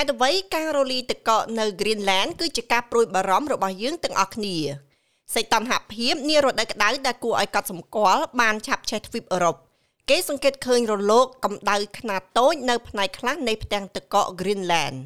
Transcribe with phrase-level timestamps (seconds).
[0.00, 4.56] េតុអ្វីការរលាយទឹកកកនៅ Greenland គឺជាការព្រួយបារម្ភរបស់យើងទាំងអស់គ្នា
[5.34, 9.56] សេចតហភាពនារដូវក្តៅដែលគួរឲ្យកត់សម្គាល់បានឆាប់ឆេះទ្វីបអឺរ៉ុប
[10.10, 14.98] គេសង្កេតឃើញរលកកម្ដៅខ្នាតតូចនៅផ្នែកខ្លះនៃផ្ទាំងទឹកកក Greenland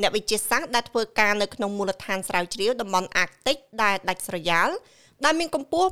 [0.00, 4.68] អ្នកវិទ្យាសាស្ត្រដែលធ្វើការនៅក្នុងមូលដ្ឋានស្រាវជ្រាវតំបន់អាកតិចដែលដាច់ស្រយាល
[5.24, 5.88] ដែលមានកម្ពស់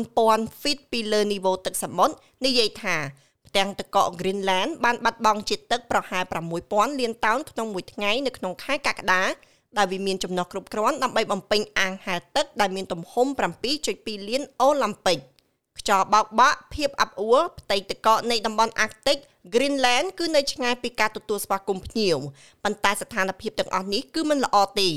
[0.00, 2.14] 9000 feet ពីលើនីវ៉ូទឹកសមុទ្រ
[2.44, 2.96] និយាយថា
[3.33, 6.24] ផ្ទាំងទឹកកក Greenland បានបាត់បង់ជាតិទឹកប្រហែល
[6.62, 9.24] 6000លានតោនក្នុងមួយថ្ងៃនៅក្នុងខែកក្កដា
[9.78, 13.26] ដែលវាមានចំណុះគ្រប់គ្រាន់ដើម្បីបំពេញអាងហែលទឹកដែលមានទំហំ
[13.78, 15.18] 7.2លានអូឡ িম্প ិក
[15.78, 19.18] ខ្យល់បោកបក់ភាពអាប់អួរផ្ទៃទឹកកកនៃតំបន់អាកតិក
[19.54, 22.16] Greenland គឺនៅឆ្ងាយពីការទទួលស្វាគមន៍ភ្ញៀវ
[22.64, 24.90] ប៉ុន្តែស្ថានភាពទាំងអស់នេះគឺមិនល្អទេ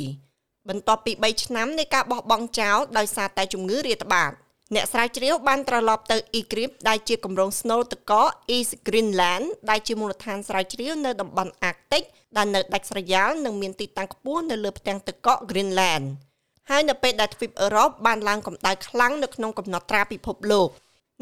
[0.69, 4.31] បន្ទាប់ពី3ឆ្នាំនៃការបោះបង់ចោលដោយសារតែជំងឺរាតត្បាត
[4.75, 12.03] អ្នកស្រាវជ្រាវបានត្រឡប់ទៅ Eclipse ដែលជាគម្រោង Snow ទឹកកក East Greenland ដែលជាមូលដ្ឋានស្រាវជ្រាវនៅតំបន់អាកតិក
[12.37, 16.05] ដែលនៅដាច់ស្រយាលនិងមានទីតាំងខ្ពស់នៅលើផ្ទាំងទឹកកក Greenland
[16.69, 20.69] ហើយនៅពេលដែលទ្វីបអឺរ៉ុបបានឡើងកម្ដៅខ្លាំងនៅក្នុងកំណត់ត្រាពិភពលោក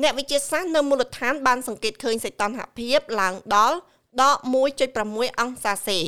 [0.02, 3.78] អ្នកវិទ្យាសាស្ត្រនៅមូលដ្ឋានបានសង្កេតឃើញសីតុណ្ហភាពឡើងដល់
[4.22, 4.38] ដក
[4.88, 6.00] 1.6អង្សាសេ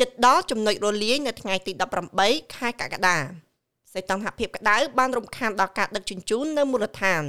[0.00, 1.72] ជិតដល់ចំណុចរលាយនៅថ្ងៃទី
[2.14, 3.18] 18ខែកក្កដា
[3.98, 7.22] សីតុណ្ហភាពក្តៅបានរំខានដល់ការដឹកជញ្ជូននៅមូលដ្ឋាន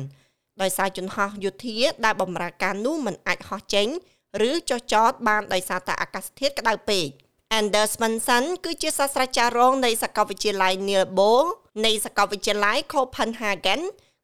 [0.62, 3.88] ដោយសារយន្តហោះយោធាដែលបម្រើការនោះមិនអាចហោះចេញ
[4.50, 7.08] ឬចុះចតបានដោយសារតែអាកាសធាតុក្តៅពេក
[7.60, 11.44] Anders Svensson គឺជាសាស្ត្រាចារ្យរងនៃសាកលវិទ្យាល័យ Niels Bohr
[11.86, 13.82] នៃសាកលវិទ្យាល័យ Copenhagen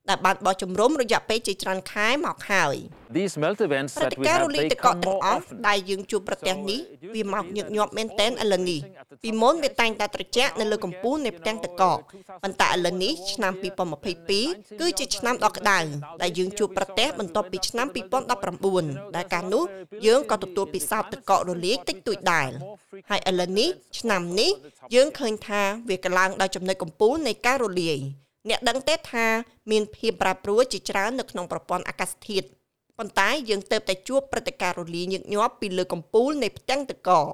[0.10, 2.76] ដែលបានបោះជំរំរយៈពេលជាច្រើនខែមកហើយ
[3.18, 5.66] These melt events that we ការ have រលាយ they ទឹកកក come ទាំង more អស់ often
[5.68, 6.80] ដែលយើងជួបប្រទេសនេះ
[7.16, 8.80] វាមកញឹកញាប់មែនតែនឥឡូវនេះ
[9.24, 11.98] ពីមុនវាតែងតែត្រជាក់នៅលើកម្ពស់នៃផ្ទាំងទឹកកក
[12.44, 13.54] ប៉ុន្តែឥឡូវនេះឆ្នាំ
[14.16, 15.80] 2022គឺជាឆ្នាំដ៏ក្តៅ
[16.22, 17.88] ដែលយើងជួបប្រទេសបន្ទាប់ពីឆ្នាំ
[18.52, 19.64] 2019ដែលកាលនោះ
[20.06, 22.50] យើងក៏ទទួលពិសោធន៍ទឹកកករលាយតិចតួចដែរ
[23.10, 23.70] ហើយឥឡូវនេះ
[24.00, 24.52] ឆ្នាំនេះ
[24.96, 28.00] យើងឃើញថាវាកឡើងដល់ចំណុចកំពូលនៃការរលាយ
[28.50, 29.28] អ្នកដឹងទេថា
[29.72, 32.48] មានភាពប្រែប្រួលជាច្រើននៅក្នុងប្រព័ន្ធអាកាសធាតុ
[32.98, 37.32] ប៉ុន្តែយើងទៅតែជួបព្រឹត្តិការណ៍រលាយញឹកញាប់ពីលើកំពូលនៃផ្ទាំងទឹកកក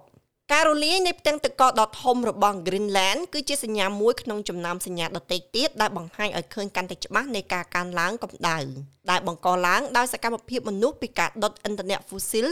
[0.54, 8.58] ការរលាយនៃផ្ទាំងទឹកកកដ៏ធំរបស់ Greenland គឺជាសញ្ញាមួយក្នុងចំណោមសញ្ញាដទៃទៀតដែលបង្ហាញឲ្យឃើញកាន់តែច្បាស់នៃការកើនឡើងកម្ដៅ
[9.10, 12.48] ដែលបង្កឡើងដោយសកម្មភាពមនុស្សពីការដុតឥន្ធនៈហ្វូស៊ីល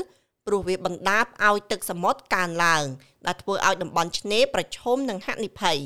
[0.46, 2.86] ព្រោះវាបណ្ដាលឲ្យទឹកសមុទ្រកើនឡើង
[3.26, 5.78] ដែលធ្វើឲ្យតំបន់ឆ្នេរប្រឈមនឹងហានិភ័យ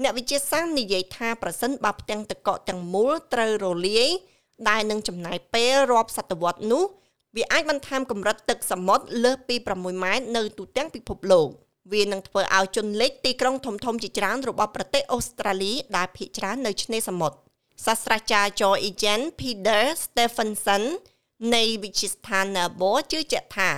[0.00, 4.08] អ្នកវិទ្យាសាស្ត្រនិយាយថាប្រសិនបើផ្ទាំងទឹកកកទាំងមូលត្រូវរលាយ
[4.68, 6.84] ដែលនឹងចំណាយពេលរាប់សតវត្សនោះ
[7.36, 11.48] វាអាចបន្ថែមកម្រិតទឹកសមុទ្រលើសពី6ម៉ែត្រនៅទូទាំងពិភពលោក
[11.92, 17.36] វានឹងធ្វើឲ្យជន់លិចទីក្រុងធំធំជាច្រើនរបស់ប្រទេសអូស្ត្រាលីដែលភាគច្រើននៅឆ្នេរសមុទ្រ
[17.86, 20.82] សាស្ត្រាចារ្យ Georgian Peter Stephenson
[21.54, 23.70] នៃវិទ្យាស្ថាន Nabo ជឿជាក់ថា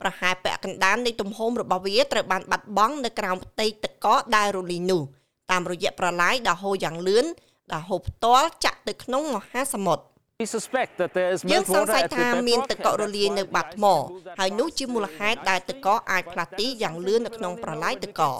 [0.00, 5.02] ប្រហែលពាក់កណ្ដាលនៃទំហំរបស់វាត្រូវបានបាត់បង់នៅក្រោមផ្ទៃទឹកកកដែលរលាយនោះ
[5.52, 7.26] តាមរយៈប្រឡាយដ៏ហូរយ៉ាងលឿន
[7.72, 10.04] ដែលហូរផ្ទាល់ចាក់ទៅក្នុងមហាសមុទ្រ
[10.42, 13.86] We suspect that there is យើង melt សង្ water ស័យ at the ថាមាន bedrock ទឹកកករលាយនៅបាតថ្ម
[14.38, 18.38] ហើយនោះជាមូលហេតុដែលទឹកកកអាចផ្លាស់ទីយ៉ាងលឿននៅក្នុងប្រឡាយទឹកកក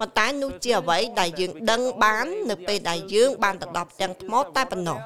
[0.00, 4.98] ប៉ុន្តែនោះជាអ្វីដែលយើងដឹងបាននៅពេលដែលយើងបានទៅដល់ផ្ទាំងថ្មតែប៉ុណ្ណោះ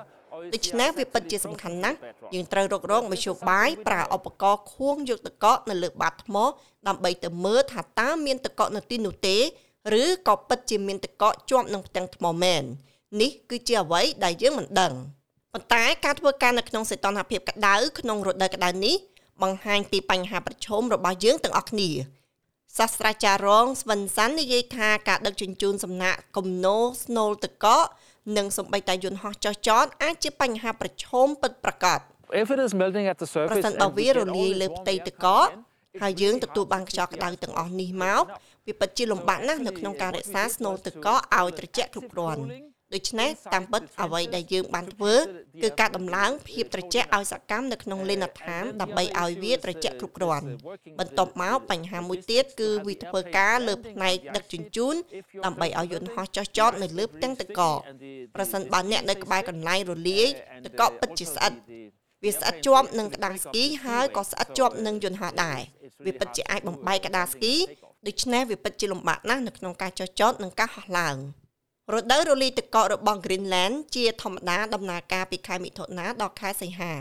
[0.55, 1.99] ដូច្នេះវាពិតជាសំខាន់ណាស់
[2.35, 6.37] យើងត្រូវរករកមធ្យោបាយប្រើឧបករណ៍ខួងយកទឹកកកនៅលើបាតថ្ម
[6.89, 9.39] ដើម្បីទៅមើលថាតើមានទឹកកកនៅទីនោះទេ
[10.03, 12.63] ឬក៏ពិតជាមានទឹកកកជាប់នឹងផ្ទាំងថ្មមែន
[13.21, 14.93] នេះគឺជាអ្វីដែលយើងមិនដឹង
[15.53, 18.97] ប៉ុន្តែការធ្វើការនៅក្នុងសីតុណ្ហភាពក្តៅក្នុងរដូវក្តៅនេះ
[19.43, 21.91] បង្ហាញពីបញ្ហាប្រឈមរបស់យើងទាំងអស់គ្នា
[22.79, 27.85] សាស្ត្រាចារ្យរងស្វិនសាន់និយាយថាការដឹកជញ្ជូនសំណាក់គំនោស្នូលទឹកកក
[28.37, 32.01] និងសំបីតាយន្តហោះចុះចតអាចជាបញ្ហាប្រឈមពិតប្រាកដ
[32.43, 34.61] If it is melting at the ប្រ surface សិនបើ and we វារ get លាយ all
[34.61, 38.25] លើ the ផ្ទៃ water ទឹកក coming ក in, ហើយយើងទទួលបានខ្យល់ក្តៅទាំងអស់នេះមក
[38.67, 42.43] វាពិតជាលំបាកណាស់នៅក្នុងការរក្សាស្នូលទឹកកកឲ្យត្រជាក់គ្រប់គ្រាន់
[42.95, 45.15] ដូច្នេះតាមពិតអ្វីដែលយើងបានធ្វើ
[45.63, 50.47] គឺការដំឡើងភាពត្រជាក់ឲ្យសកម្មនៅក្នុងលេនដ្ឋានដើម្បីឲ្យវាត្រជាក់គ្រប់គ្រាន់
[50.99, 54.95] បន្ទាប់មកបញ្ហាមួយទៀតគឺវាធ្វើការលើផ្នែកដឹកជញ្ជូន
[55.45, 57.79] ដើម្បីឲ្យយន្តហោះចុះចតនៅលើផ្ទាំងទឹកកក
[58.35, 60.29] ប្រសិនបើអ្នកនៅក្បែរកន្លែងរលាយ
[60.65, 61.53] ទឹកកកពិតជាស្អិត
[62.25, 65.61] វាស្អិតជាប់នឹងក្តារស្គីហើយក៏ស្អិតជាប់នឹងយន្តហោះដែរ
[66.07, 67.55] វាពិតជាអាចបំបែកក្តារស្គី
[68.07, 71.17] ដូច្នេះវាពិតជាលំបាកណាស់នៅក្នុងការចុះចតនិងការហោះឡើង
[71.93, 76.93] រដូវរលាយទឹកកករបស់ Greenland ជាធម្មតាដំណើរការពីខែមិថុនាដល់ខែសីហា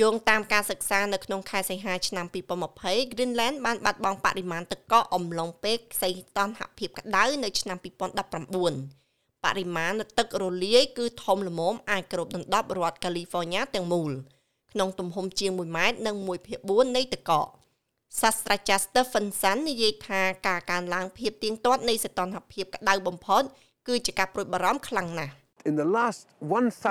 [0.00, 2.26] យោងតាមការសិក្សានៅក្នុងខែសីហាឆ្នាំ
[2.70, 14.12] 2020 Greenland បានបាត់បង់បរិមាណទឹកកកអំឡុងពេលសីតុណ្ហភាពក្តៅនៅឆ្នាំ2019បរិមាណទឹករលាយគឺធំល្មមអាចគ្របដណ្ដប់រដ្ឋ California ទាំងមូល
[14.72, 17.46] ក្នុងទំហំជាង1ម៉ែត្រនិង1ភាគ4នៃទឹកកក
[18.20, 23.42] សាស្ត្រាចារ្យ Stephenson និយាយថាការកើនឡើងភាពទៀងទាត់នៃសីតុណ្ហភាពក្តៅបំផុត
[23.88, 25.34] គឺជាការព្រួយបារម្ភខ្លាំងណាស់
[25.68, 26.20] In the last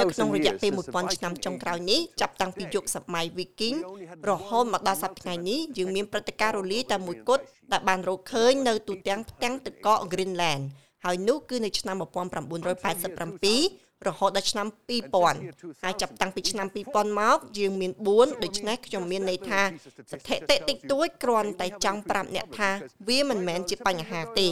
[0.02, 3.78] នៅក្នុង1000រយៈ years ពេល the 1000 Viking ឆ្នាំចុង Age ក្រោយនេះចាប់តាំងពីយុគសម័យ Viking
[4.30, 10.64] រហូតមកដល់សប្តាហ៍ថ្ងៃនេះយើងមានព្រឹត្តិការណ៍រលាយតែមួយគត់ដែលបានរកឃើញនៅទូទាំងផ្ទាំងទឹកកក Greenland
[11.06, 14.68] ហើយនោះគឺនៅឆ្នាំ1987 រហូតដល់ឆ្នាំ
[15.26, 19.62] 2000ហើយចាប់តាំងពីឆ្នាំ2000មកយើងមាន4ដូច្នេះខ្ញុំមានន័យថា
[20.12, 22.70] ស្ថិតិតិចតួចគ្រាន់តែចង់ប្រាប់អ្នកថា
[23.08, 24.48] វាមិនមែនជាបញ្ហាទេ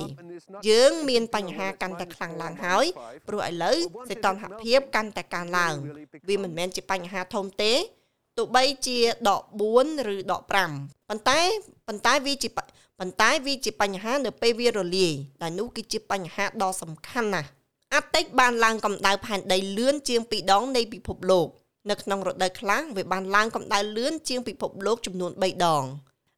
[0.69, 2.85] យើងមានបញ្ហាកាន់តែខ្លាំងឡើងហើយ
[3.27, 3.77] ព្រោះឥឡូវ
[4.09, 5.75] សីតុណ្ហភាពកាន់តែកើនឡើង
[6.27, 7.73] វាមិនមែនជាបញ្ហាធំទេ
[8.37, 8.99] ទោះបីជា
[9.29, 9.41] ដក
[9.75, 10.41] 4ឬដក
[10.75, 11.39] 5ប៉ុន្តែ
[11.87, 17.49] ប៉ុន្តែវាជាប៉ុន្តែវាជាបញ្ហានៅពេលវារលាយដែលនោះគឺជាបញ្ហាដ៏សំខាន់ណាស់
[17.95, 21.47] អាតិចបានឡើងកម្ដៅផែនដីលឿនជាង2ដងនៃពិភពលោក
[21.89, 25.83] នៅក្នុងរដូវខ្លះវាបានឡើងកម្ដៅលឿនជាងពិភពលោកចំនួន3ដង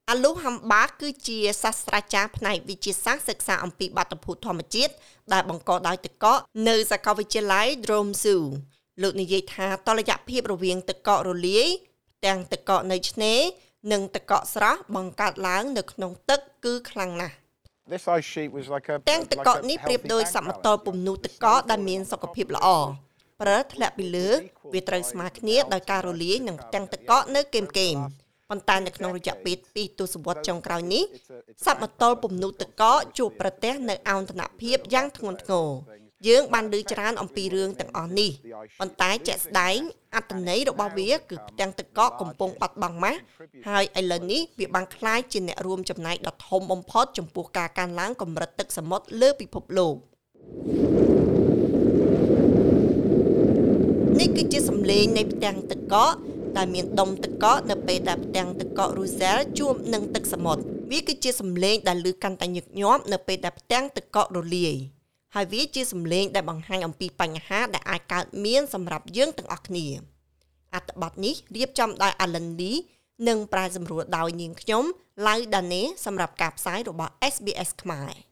[0.09, 4.93] អាលូហាំបាគឺជាសាស្ត្រាចារ្យផ្នែកវិទ្យាសាស្ត្រសិក្សាអំពីបាតុភូតធម្មជាតិ
[5.33, 6.37] ដែលបង្កដោយទឹកកក
[6.69, 8.35] នៅសាកលវិទ្យាល័យ Tromsø
[9.01, 11.67] លោកនិយាយថាតលយៈភាពរវាងទឹកកករលាយ
[12.25, 13.39] ទាំងទឹកកកនៅឆ្នេរ
[13.91, 17.35] និងទឹកកកស្រស់បង្កើតឡើងនៅក្នុងទឹកគឺខ្លាំងណាស់
[17.89, 22.67] This ice sheet was like a ទាំងទឹកកកនេះប្រៀបដូចសមតលពំនូទឹកកកដែលមានសុខភាពល្អ
[23.41, 24.29] ប្រើធ្លាក់ពីលើ
[24.73, 27.95] វាត្រូវស្មើគ្នាដោយការរលាយនឹងផ្ទាំងទឹកកកនៅគេមកេម
[28.49, 31.03] ប៉ុន្តែនៅក្នុងរយៈពេល2ទសវត្សរ៍ចុងក្រោយនេះ
[31.65, 35.67] សមតលពំនូទឹកកកជួបប្រទះនៅអោនធនភាពយ៉ាងធ្ងន់ធ្ងរ
[36.28, 38.30] យើងបានឮច្រើនអំពីរឿងទាំងអស់នេះ
[38.80, 39.78] ប៉ុន្តែជាក់ស្ដែង
[40.16, 43.20] អត្តន័យរបស់វាគឺផ្ទាំងទឹកកកកំពុងបាត់បង់ម៉ាស់
[43.68, 49.94] ហើយឥឡូវនេះវាបានคล้ายជាអ្នករួមចំណែកដ៏ធំបំផុតចំពោះការកើនឡើងកម្រិតទឹកសមុទ្រលើពិភពលោក
[54.20, 56.14] នេះគឺជាសម្លេងនៃផ្ទាំងទឹកកក
[56.56, 64.76] ដែលមានដុំទឹកកកនៅពេលដែលផ្ទាំងទឹកកក Russell ជួបនឹងទឹកសមុទ្រវាគឺជាសម្លេងដែលឮកាន់តែញឹកញាប់នៅពេលដែលផ្ទាំងទឹកកករលាយ
[65.39, 69.85] ហើយវាជាសម្លេងដែលបង្ហាញអំពីបញ្ហាដែលអាចកើតមានសម្រាប់យើងទាំងអស់គ្នា
[70.75, 72.77] អត្ថបទនេះរៀបចំដោយ Alan Lee
[73.27, 74.83] និងប្រែសម្រួលដោយនាងខ្ញុំ
[75.25, 78.26] Lau Dane សម្រាប់ការផ្សាយរបស់ SBS ខ្មែរ